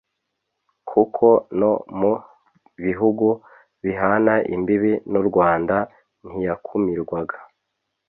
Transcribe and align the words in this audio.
kuko 0.89 1.27
no 1.59 1.71
mu 1.99 2.13
bihugu 2.85 3.27
bihana 3.83 4.33
imbibi 4.55 4.93
n’u 5.11 5.23
Rwanda 5.27 5.75
ntiyakumirwaga 6.27 7.37